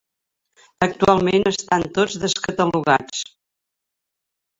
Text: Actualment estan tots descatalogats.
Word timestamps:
Actualment 0.85 1.43
estan 1.49 1.85
tots 1.97 2.15
descatalogats. 2.23 3.21